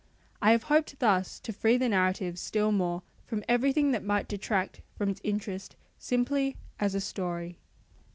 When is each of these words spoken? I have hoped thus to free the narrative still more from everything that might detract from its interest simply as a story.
I 0.41 0.51
have 0.53 0.63
hoped 0.63 0.97
thus 0.97 1.39
to 1.41 1.53
free 1.53 1.77
the 1.77 1.87
narrative 1.87 2.39
still 2.39 2.71
more 2.71 3.03
from 3.27 3.43
everything 3.47 3.91
that 3.91 4.03
might 4.03 4.27
detract 4.27 4.81
from 4.97 5.09
its 5.11 5.21
interest 5.23 5.75
simply 5.99 6.57
as 6.79 6.95
a 6.95 6.99
story. 6.99 7.59